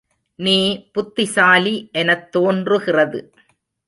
[0.35, 0.85] நீ
[0.91, 3.33] புத்திசாலி எனத் தோன்றுகிறது.